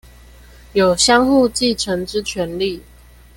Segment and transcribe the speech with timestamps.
[0.73, 2.81] 有相互繼承之權利